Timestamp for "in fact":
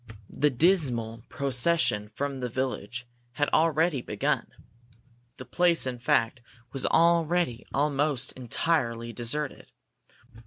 5.85-6.39